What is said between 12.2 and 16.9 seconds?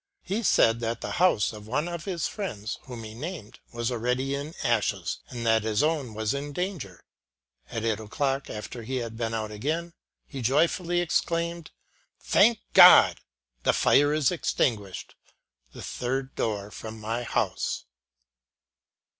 Thank God! the fire is extinguished; the third door